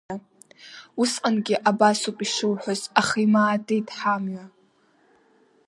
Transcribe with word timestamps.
Усҟангьы 1.01 1.55
абас 1.69 1.99
ауп 2.07 2.17
ишуҳәаз, 2.25 2.81
аха 3.01 3.17
имаатит 3.25 3.87
ҳамҩа. 3.97 4.45